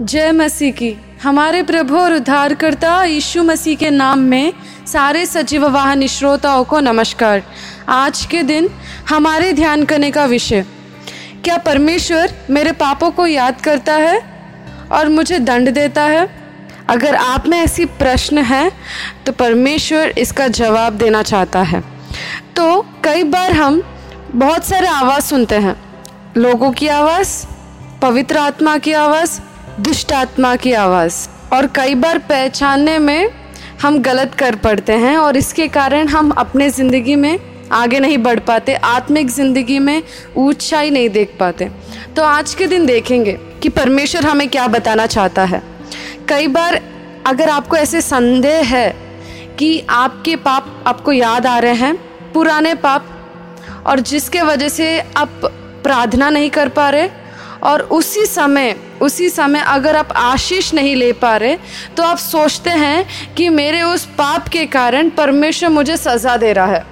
जय 0.00 0.30
मसीह 0.32 0.72
की। 0.72 0.94
हमारे 1.22 1.62
प्रभु 1.62 1.96
और 1.96 2.12
उद्धारकर्ता 2.12 3.02
यीशु 3.04 3.42
मसीह 3.42 3.76
के 3.76 3.88
नाम 3.90 4.18
में 4.18 4.52
सारे 4.86 5.24
सजीव 5.26 5.66
वाहन 5.66 6.06
श्रोताओं 6.06 6.64
को 6.64 6.80
नमस्कार। 6.80 7.42
आज 7.88 8.24
के 8.26 8.42
दिन 8.42 8.68
हमारे 9.08 9.52
ध्यान 9.52 9.84
करने 9.84 10.10
का 10.10 10.24
विषय, 10.24 10.64
क्या 11.44 11.56
परमेश्वर 11.56 12.34
मेरे 12.50 12.72
पापों 12.74 13.10
को 13.10 13.26
याद 13.26 13.60
करता 13.60 13.94
है 13.94 14.20
और 14.92 15.08
मुझे 15.08 15.38
दंड 15.38 15.70
देता 15.70 16.02
है? 16.02 16.28
अगर 16.88 17.14
आप 17.14 17.48
में 17.48 17.58
ऐसी 17.58 17.84
प्रश्न 17.84 18.38
है 18.44 18.70
तो 19.26 19.32
परमेश्वर 19.32 20.14
इसका 20.18 20.48
जवाब 20.52 20.98
देना 20.98 21.22
चाहता 21.24 21.62
है। 21.62 21.82
तो 22.56 22.80
कई 23.04 23.24
बार 23.24 23.52
हम 23.52 23.82
बहुत 24.32 24.64
सारे 24.64 24.86
आवाज़ 24.86 25.24
सुनते 25.24 25.56
हैं। 25.56 25.76
लोगों 26.36 26.72
की 26.72 26.88
आवाज़, 26.88 27.44
पवित्र 28.02 28.38
आत्मा 28.38 28.78
की 28.78 28.92
आवाज़ 28.94 29.40
दुष्ट 29.78 30.12
आत्मा 30.12 30.54
की 30.56 30.72
आवाज़। 30.72 31.16
और 31.52 31.66
कई 31.66 31.94
बार 31.94 32.18
पहचानने 32.18 32.98
में 32.98 33.30
हम 33.82 33.98
गलत 33.98 34.34
कर 34.34 34.56
पड़ते 34.56 34.92
हैं 34.92 35.16
और 35.16 35.36
इसके 35.36 35.66
कारण 35.68 36.08
हम 36.08 36.30
अपने 36.30 36.68
ज़िंदगी 36.70 37.14
में 37.16 37.38
आगे 37.72 38.00
नहीं 38.00 38.16
बढ़ 38.18 38.38
पाते, 38.38 38.74
आत्मिक 38.74 39.28
ज़िंदगी 39.30 39.78
में 39.78 40.02
ऊंचाई 40.36 40.90
नहीं 40.90 41.08
देख 41.08 41.36
पाते। 41.40 41.70
तो 42.16 42.22
आज 42.22 42.54
के 42.54 42.66
दिन 42.66 42.86
देखेंगे 42.86 43.32
कि 43.62 43.68
परमेश्वर 43.68 44.26
हमें 44.26 44.48
क्या 44.48 44.66
बताना 44.68 45.06
चाहता 45.06 45.44
है। 45.44 45.62
कई 46.28 46.46
बार 46.48 46.80
अगर 47.26 47.50
आपको 47.50 47.76
ऐसे 47.76 48.00
संदेह 48.00 48.74
है 48.76 48.90
कि 49.58 49.78
आपके 49.90 50.36
पाप 50.38 50.84
आपको 50.86 51.12
याद 51.12 51.46
आ 51.46 51.58
रहे 51.58 51.74
हैं, 51.74 51.94
पुराने 52.32 52.74
पाप, 52.76 53.06
और 53.86 54.00
जिसके 54.02 54.42
वजह 54.42 54.68
से 54.70 54.98
आप 55.00 55.40
प्रार्थना 55.84 56.30
नहीं 56.30 56.50
कर 56.50 56.68
पा 56.70 56.88
रहे 56.90 57.08
और 57.62 57.82
उसी 57.82 58.26
समय 58.26 58.74
उसी 59.02 59.28
समय 59.30 59.62
अगर 59.68 59.96
आप 59.96 60.12
आशीष 60.12 60.72
नहीं 60.74 60.94
ले 60.96 61.12
पा 61.14 61.36
रहे 61.36 61.56
तो 61.96 62.02
आप 62.02 62.18
सोचते 62.18 62.70
हैं 62.70 63.06
कि 63.36 63.48
मेरे 63.48 63.82
उस 63.82 64.04
पाप 64.18 64.48
के 64.48 64.64
कारण 64.68 65.10
परमेश्वर 65.10 65.68
मुझे 65.70 65.96
सज़ा 65.96 66.36
दे 66.36 66.52
रहा 66.52 66.66
है। 66.66 66.86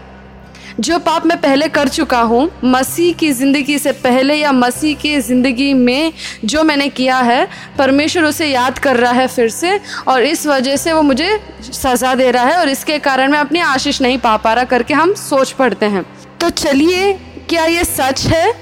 जो 0.81 0.99
पाप 0.99 1.27
मैं 1.27 1.41
पहले 1.41 1.69
कर 1.69 1.89
चुका 1.89 2.21
हूँ, 2.21 2.51
मसीह 2.65 3.13
की 3.13 3.31
ज़िंदगी 3.33 3.79
से 3.79 3.93
पहले 3.95 4.35
या 4.35 4.51
मसीह 4.53 4.97
की 4.97 5.21
ज़िंदगी 5.21 5.73
में 5.75 6.13
जो 6.45 6.63
मैंने 6.63 6.89
किया 6.89 7.19
है, 7.19 7.47
परमेश्वर 7.79 8.25
उसे 8.25 8.47
याद 8.47 8.79
कर 8.79 8.97
रहा 8.97 9.13
है 9.13 9.27
फिर 9.29 9.49
से 9.51 9.79
और 10.09 10.25
इस 10.25 10.47
वजह 10.47 10.77
से 10.77 10.93
वो 10.93 11.03
मुझे 11.03 11.39
सज़ा 11.63 12.15
दे 12.15 12.31
रहा 12.31 12.45
है 12.45 12.59
और 12.59 12.69
इसके 12.69 12.99
कारण 12.99 13.33
मैं 13.33 13.39
अपनी 13.39 13.61
आशीष 13.61 14.01
नहीं 14.03 14.19
पा 14.19 14.37
पा 14.37 14.53
रहा 14.55 14.65
करके 14.65 14.95
हम 14.95 15.15
सोच 15.15 15.53
पड़ते 15.53 15.87
हैं। 15.87 16.05
तो 16.41 16.51
चलिए, 16.51 17.13
क्या 17.49 17.65
ये 17.65 17.85
सच 17.85 18.27
है 18.27 18.53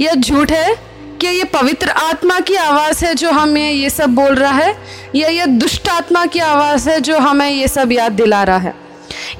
या 0.00 0.14
झूठ 0.14 0.52
है? 0.52 0.87
क्या 1.20 1.30
ये 1.30 1.44
पवित्र 1.44 1.88
आत्मा 1.88 2.40
की 2.40 2.54
आवाज़ 2.54 3.04
है 3.04 3.14
जो 3.14 3.30
हमें 3.30 3.72
ये 3.72 3.90
सब 3.90 4.08
बोल 4.08 4.34
रहा 4.34 4.52
है? 4.52 4.78
या 5.14 5.28
ये 5.28 5.46
दुष्ट 5.46 5.88
आत्मा 5.88 6.26
की 6.26 6.38
आवाज़ 6.38 6.90
है 6.90 7.00
जो 7.00 7.18
हमें 7.18 7.50
ये 7.50 7.68
सब 7.68 7.92
याद 7.92 8.12
दिला 8.12 8.42
रहा 8.42 8.56
है? 8.56 8.74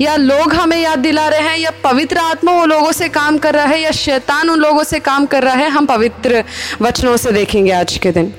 या 0.00 0.16
लोग 0.16 0.54
हमें 0.54 0.76
याद 0.76 0.98
दिला 0.98 1.28
रहे 1.28 1.40
हैं? 1.40 1.58
या 1.58 1.70
पवित्र 1.84 2.18
आत्मा 2.18 2.52
वो 2.52 2.66
लोगों 2.66 2.92
से 2.92 3.08
काम 3.08 3.38
कर 3.38 3.54
रहा 3.54 3.64
है? 3.64 3.80
या 3.80 3.90
शैतान 3.90 4.50
उन 4.50 4.58
लोगों 4.58 4.84
से 4.84 4.98
काम 4.98 5.26
कर 5.26 5.42
रहा 5.42 5.54
है? 5.54 5.68
हम 5.68 5.86
पवित्र 5.86 6.44
वचनों 6.82 7.16
से 7.16 7.32
देखेंगे 7.32 7.72
आज 7.72 7.98
के 7.98 8.10
दिन। 8.10 8.34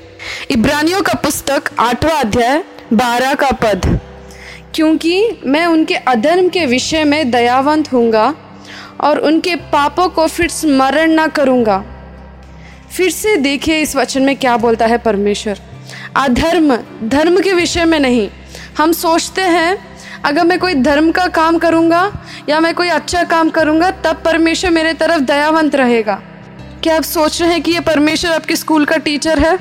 इब्रानियों 0.50 1.02
का 1.02 1.14
पुस्तक 1.14 1.62
आठवां 1.78 2.14
अध्याय, 2.14 2.64
बारह 2.92 3.34
का 3.34 3.50
पद। 3.50 4.00
क्योंकि 4.74 5.40
मैं 5.46 5.66
उनके 5.66 5.94
अधर्म 5.94 6.48
के 6.48 6.66
विषय 6.66 7.04
में 7.04 7.30
दयावंत 7.30 7.92
हूँगा 7.92 8.34
और 9.00 9.18
उनके 9.18 9.54
पापों 9.54 10.08
को 10.08 10.26
फिर 10.26 10.48
स्मरण 10.48 11.10
ना 11.10 11.26
करूँगा। 11.26 11.84
फिर 12.90 13.10
से 13.10 13.36
देखिए 13.36 13.78
इस 13.78 13.96
वचन 13.96 14.22
में 14.22 14.36
क्या 14.36 14.56
बोलता 14.56 14.86
है 14.86 14.98
परमेश्वर। 14.98 15.60
अधर्म, 16.16 16.78
धर्म 17.04 17.40
के 17.40 17.52
विषय 17.52 17.84
में 17.84 18.00
नहीं। 18.00 18.30
हम 18.78 18.92
सोचते 18.92 19.42
हैं, 19.42 19.78
अगर 20.24 20.44
मैं 20.44 20.58
कोई 20.58 20.74
धर्म 20.74 21.10
का 21.10 21.26
काम 21.26 21.58
करूँगा 21.58 22.12
या 22.48 22.60
मैं 22.60 22.74
कोई 22.74 22.88
अच्छा 22.88 23.24
काम 23.24 23.50
करूँगा, 23.50 23.90
तब 23.90 24.22
परमेश्वर 24.24 24.70
मेरे 24.70 24.94
तरफ़ 24.94 25.20
दयावंत 25.20 25.74
रहेगा। 25.74 26.22
क्या 26.82 26.96
आप 26.96 27.02
सोच 27.02 27.42
रहे 27.42 27.50
हैं 27.50 27.62
कि 27.62 27.70
ये 27.70 27.80
परमेश्वर 27.80 28.32
आपके 28.32 28.56
स्कूल 28.56 28.84
का 28.84 28.96
टीचर 28.96 29.38
है? 29.38 29.58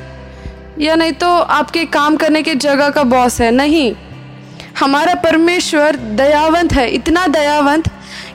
या 0.80 0.96
नहीं 0.96 1.12
तो 1.12 1.28
आपके 1.28 1.86
काम 1.86 2.16
करने 2.16 2.44
के 2.44 2.56
जगह 2.56 2.90
का 2.90 3.04
बॉस 3.04 3.42
है? 3.42 3.52
नहीं। 3.52 3.96
हमारा 4.80 5.16
परमेश्वर 5.16 5.96
दयावंत 5.96 6.74
है, 6.74 6.90
इतना 6.90 7.28
दयावंत 7.28 7.90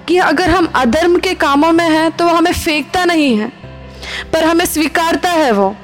कि 0.09 0.19
अगर 0.19 0.51
हम 0.51 0.73
अधर्म 0.75 1.19
के 1.19 1.35
कामों 1.35 1.73
में 1.73 1.91
हैं 1.91 2.11
तो 2.11 2.27
हमें 2.27 2.53
फेंकता 2.53 3.05
नहीं 3.05 3.39
है। 3.39 3.64
पर 4.33 4.45
हमें 4.45 4.65
स्वीकारता 4.65 5.31
है 5.31 5.51
वो। 5.53 5.75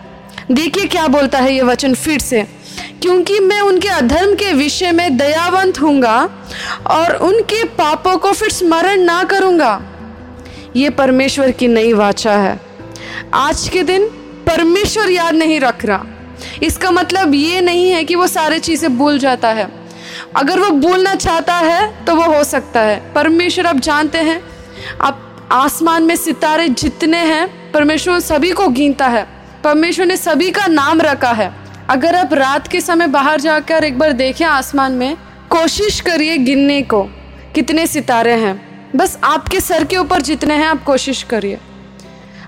देखिए 0.50 0.86
क्या 0.86 1.06
बोलता 1.06 1.38
है 1.38 1.54
ये 1.54 1.62
वचन 1.62 1.94
फिर 1.94 2.20
से। 2.20 2.42
क्योंकि 3.02 3.38
मैं 3.40 3.60
उनके 3.60 3.88
अधर्म 3.88 4.34
के 4.34 4.52
विषय 4.52 4.92
में 4.92 5.16
दयावंत 5.16 5.80
हूँगा 5.80 6.16
और 6.86 7.14
उनके 7.16 7.64
पापों 7.64 8.16
को 8.16 8.32
फिर 8.32 8.50
स्मरण 8.50 9.00
ना 9.00 9.22
करूँगा। 9.24 9.80
ये 10.76 10.90
परमेश्वर 10.90 11.50
की 11.50 11.68
नई 11.68 11.92
वाचा 11.92 12.32
है। 12.32 12.58
आज 13.34 13.68
के 13.68 13.82
दिन 13.82 14.06
परमेश्वर 14.46 15.10
याद 15.10 15.34
नहीं 15.34 15.60
रख 15.60 15.84
रहा। 15.84 16.04
इसका 16.62 16.90
मतलब 16.90 17.34
ये 17.34 17.60
नहीं 17.60 17.90
है 17.90 18.04
कि 18.04 18.14
वो 18.14 18.26
सारे 18.26 18.58
चीज़ें 18.58 18.96
भूल 18.98 19.18
जाता 19.18 19.48
है। 19.48 19.68
अगर 20.36 20.60
वो 20.60 20.70
भूलना 20.70 21.14
चाहता 21.14 21.54
है 21.54 22.04
तो 22.04 22.14
वो 22.14 22.24
हो 22.34 22.44
सकता 22.44 22.80
है। 22.80 23.12
परमेश्वर, 23.14 23.66
आप 23.66 23.76
जानते 23.76 24.18
हैं, 24.18 24.42
आप 25.00 25.29
आसमान 25.52 26.02
में 26.02 26.16
सितारे 26.16 26.68
जितने 26.68 27.18
हैं, 27.18 27.72
परमेश्वर 27.72 28.18
सभी 28.20 28.50
को 28.50 28.68
गिनता 28.68 29.06
है। 29.06 29.26
परमेश्वर 29.64 30.06
ने 30.06 30.16
सभी 30.16 30.50
का 30.50 30.66
नाम 30.66 31.00
रखा 31.00 31.30
है। 31.30 31.50
अगर 31.90 32.16
आप 32.16 32.34
रात 32.34 32.68
के 32.68 32.80
समय 32.80 33.06
बाहर 33.06 33.40
जाकर 33.40 33.84
एक 33.84 33.98
बार 33.98 34.12
देखें 34.12 34.44
आसमान 34.46 34.92
में, 34.92 35.16
कोशिश 35.50 36.00
करिए 36.00 36.36
गिनने 36.38 36.82
को, 36.82 37.02
कितने 37.54 37.86
सितारे 37.86 38.32
हैं। 38.32 38.54
बस 38.96 39.18
आपके 39.24 39.60
सर 39.60 39.84
के 39.84 39.96
ऊपर 39.96 40.22
जितने 40.22 40.54
हैं, 40.54 40.66
आप 40.66 40.84
कोशिश 40.84 41.22
करिए। 41.22 41.58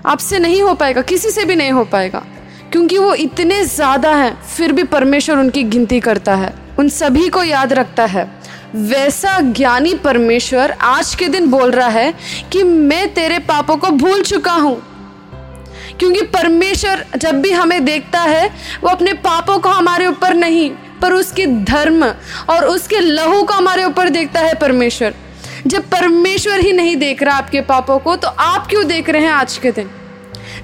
आपसे 0.05 0.39
नहीं 0.39 0.61
हो 0.61 0.73
पाएगा, 0.73 1.01
किसी 1.01 1.29
से 1.29 1.45
भी 1.45 1.55
नहीं 1.55 1.71
हो 1.71 1.83
पाएगा, 1.83 2.23
क्योंकि 2.71 2.97
वो 2.97 3.13
इतने 3.13 3.63
ज़्यादा 3.65 4.15
हैं, 4.15 4.43
फिर 4.43 4.71
भी 4.71 4.83
परमेश्वर 4.83 5.37
उनकी 5.37 5.63
गिनती 5.63 5.99
करता 5.99 6.35
है। 6.35 6.53
उन 6.79 6.89
सभी 6.89 7.29
को 7.29 7.43
याद 7.43 7.73
रखता 7.73 8.05
है। 8.05 8.42
वैसा 8.75 9.39
ज्ञानी 9.39 9.93
परमेश्वर 9.93 10.71
आज 10.71 11.15
के 11.15 11.27
दिन 11.27 11.47
बोल 11.47 11.71
रहा 11.71 11.87
है 11.87 12.13
कि 12.51 12.63
मैं 12.63 13.13
तेरे 13.13 13.39
पापों 13.39 13.77
को 13.77 13.87
भूल 13.87 14.21
चुका 14.21 14.51
हूँ। 14.51 14.83
क्योंकि 15.99 16.21
परमेश्वर 16.21 17.05
जब 17.17 17.41
भी 17.41 17.51
हमें 17.51 17.85
देखता 17.85 18.21
है, 18.21 18.47
वो 18.83 18.89
अपने 18.89 19.13
पापों 19.13 19.59
को 19.59 19.69
हमारे 19.69 20.07
ऊपर 20.07 20.33
नहीं, 20.33 20.71
पर 21.01 21.13
उसके 21.13 21.45
धर्म 21.45 22.05
और 22.49 22.65
उसके 22.65 22.99
लहू 22.99 23.43
को 23.43 23.53
हमारे 23.53 23.85
ऊपर 23.85 24.09
देखता 24.09 24.39
है 24.39 24.53
परमेश्वर। 24.53 25.13
जब 25.67 25.81
परमेश्वर 25.81 26.59
ही 26.59 26.73
नहीं 26.73 26.95
देख 26.95 27.23
रहा 27.23 27.37
आपके 27.37 27.61
पापों 27.61 27.99
को 27.99 28.15
तो 28.15 28.27
आप 28.27 28.67
क्यों 28.67 28.87
देख 28.87 29.09
रहे 29.09 29.21
हैं 29.21 29.31
आज 29.31 29.57
के 29.57 29.71
दिन? 29.71 29.89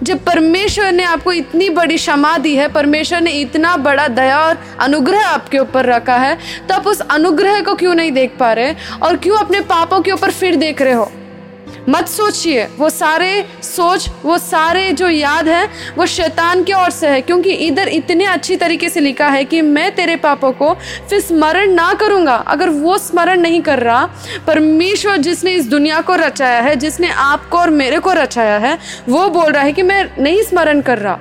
जब 0.03 0.23
परमेश्वर 0.23 0.91
ने 0.91 1.03
आपको 1.03 1.31
इतनी 1.31 1.69
बड़ी 1.69 1.97
क्षमा 1.97 2.37
दी 2.37 2.55
है, 2.55 2.67
परमेश्वर 2.67 3.21
ने 3.21 3.31
इतना 3.31 3.75
बड़ा 3.77 4.07
दया 4.07 4.39
और 4.39 4.57
अनुग्रह 4.79 5.25
आपके 5.25 5.59
ऊपर 5.59 5.85
रखा 5.85 6.15
है 6.15 6.37
तो 6.67 6.75
आप 6.75 6.87
उस 6.87 7.01
अनुग्रह 7.01 7.61
को 7.61 7.75
क्यों 7.75 7.95
नहीं 7.95 8.11
देख 8.11 8.35
पा 8.39 8.53
रहे 8.53 8.73
और 9.03 9.17
क्यों 9.17 9.37
अपने 9.37 9.61
पापों 9.69 10.01
के 10.01 10.11
ऊपर 10.11 10.31
फिर 10.31 10.55
देख 10.55 10.81
रहे 10.81 10.93
हो? 10.93 11.11
मत 11.89 12.07
सोचिए, 12.07 12.67
वो 12.77 12.89
सारे 12.89 13.45
सोच, 13.61 14.09
वो 14.25 14.37
सारे 14.37 14.91
जो 14.91 15.09
याद 15.09 15.47
है, 15.47 15.69
वो 15.97 16.05
शैतान 16.05 16.63
की 16.63 16.73
ओर 16.73 16.89
से 16.89 17.07
है, 17.07 17.21
क्योंकि 17.21 17.49
इधर 17.49 17.87
इतने 17.87 18.25
अच्छी 18.25 18.55
तरीके 18.55 18.89
से 18.89 18.99
लिखा 18.99 19.27
है 19.27 19.45
कि 19.45 19.61
मैं 19.61 19.95
तेरे 19.95 20.15
पापों 20.15 20.51
को 20.51 20.73
फिर 21.09 21.19
स्मरण 21.19 21.71
ना 21.71 21.93
करूँगा। 21.93 22.35
अगर 22.35 22.69
वो 22.69 22.97
स्मरण 22.97 23.39
नहीं 23.41 23.61
कर 23.61 23.79
रहा, 23.79 24.09
परमेश्वर 24.47 25.17
जिसने 25.17 25.51
इस 25.51 25.67
दुनिया 25.67 26.01
को 26.01 26.15
रचाया 26.15 26.61
है, 26.61 26.75
जिसने 26.75 27.09
आपको 27.09 27.57
और 27.57 27.69
मेरे 27.69 27.99
को 27.99 28.13
रचाया 28.13 28.57
है, 28.57 28.77
वो 29.09 29.29
बोल 29.29 29.51
रहा 29.51 29.63
है 29.63 29.71
कि 29.71 29.81
मैं 29.81 30.09
नहीं 30.19 30.43
स्मरण 30.43 30.81
कर 30.81 30.97
रहा। 30.97 31.19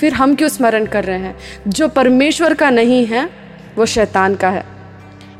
फिर 0.00 0.12
हम 0.12 0.34
क्यों 0.34 0.48
स्मरण 0.48 0.86
कर 0.86 1.04
रहे 1.04 1.18
हैं? 1.18 1.36
जो 1.68 1.88
परमेश्वर 1.88 2.54
का 2.54 2.70
नहीं 2.70 3.06
है, 3.06 3.30
वो 3.76 3.86
शैतान 3.86 4.34
का 4.34 4.48
है। 4.48 4.64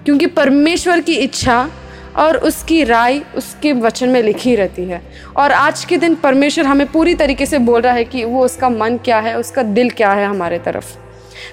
क्योंकि 0.05 0.27
परमेश्वर 0.27 1.01
की 1.01 1.15
इच्छा 1.15 1.71
और 2.17 2.37
उसकी 2.39 2.83
राय 2.85 3.21
उसके 3.37 3.73
वचन 3.75 4.09
में 4.09 4.23
लिखी 4.23 4.55
रहती 4.57 4.85
है। 4.85 5.01
और 5.37 5.53
आज 5.53 5.85
के 5.85 5.97
दिन 5.99 6.15
परमेश्वर 6.15 6.67
हमें 6.67 6.87
पूरी 6.93 7.15
तरीके 7.15 7.47
से 7.47 7.59
बोल 7.61 7.81
रहा 7.81 7.93
है 7.95 8.05
कि 8.05 8.25
वो 8.25 8.45
उसका 8.45 8.69
मन 8.71 8.99
क्या 9.05 9.19
है, 9.19 9.39
उसका 9.39 9.63
दिल 9.63 9.91
क्या 9.91 10.13
है 10.13 10.27
हमारे 10.27 10.59
तरफ़। 10.59 10.95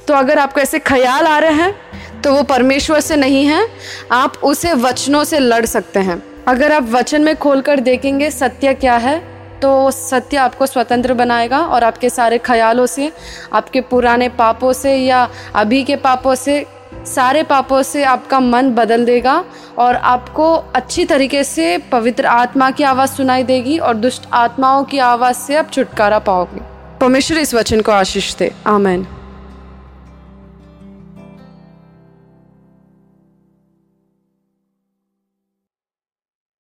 तो 0.07 0.13
अगर 0.13 0.39
आपको 0.39 0.61
ऐसे 0.61 0.79
ख्याल 0.81 1.27
आ 1.27 1.37
रहे 1.39 1.53
हैं 1.53 2.21
तो 2.21 2.33
वो 2.33 2.43
परमेश्वर 2.45 2.99
से 2.99 3.15
नहीं 3.15 3.45
है, 3.45 3.67
आप 4.11 4.39
उसे 4.43 4.73
वचनों 4.75 5.23
से 5.23 5.39
लड़ 5.39 5.65
सकते 5.65 5.99
हैं। 5.99 6.21
अगर 6.47 6.71
आप 6.71 6.89
वचन 6.89 7.21
में 7.21 7.35
खोलकर 7.35 7.79
देखेंगे 7.81 8.29
सत्य 8.31 8.73
क्या 8.73 8.95
है 8.97 9.21
तो 9.61 9.91
सत्य 9.91 10.37
आपको 10.37 10.65
स्वतंत्र 10.65 11.13
बनाएगा 11.13 11.59
और 11.59 11.83
आपके 11.83 12.09
सारे 12.09 12.37
ख्यालों 12.37 12.85
से, 12.85 13.11
आपके 13.53 13.81
पुराने 13.81 14.27
पापों 14.31 14.71
से 14.73 14.95
या 14.95 15.27
अभी 15.55 15.83
के 15.83 15.95
पापों 15.97 16.33
से 16.35 16.59
सारे 17.05 17.43
पापों 17.43 17.81
से 17.81 18.03
आपका 18.03 18.39
मन 18.39 18.69
बदल 18.69 19.05
देगा 19.05 19.45
और 19.77 19.95
आपको 19.95 20.53
अच्छी 20.53 21.05
तरीके 21.05 21.43
से 21.43 21.77
पवित्र 21.77 22.25
आत्मा 22.25 22.71
की 22.71 22.83
आवाज़ 22.83 23.09
सुनाई 23.09 23.43
देगी 23.43 23.77
और 23.77 23.93
दुष्ट 23.93 24.23
आत्माओं 24.33 24.83
की 24.83 24.97
आवाज़ 24.97 25.35
से 25.35 25.55
आप 25.55 25.71
छुटकारा 25.71 26.19
पाओगे। 26.19 26.61
परमेश्वर 26.99 27.37
इस 27.37 27.53
वचन 27.53 27.81
को 27.81 27.91
आशीष 27.91 28.35
दे। 28.35 28.53
आमेन। 28.67 29.07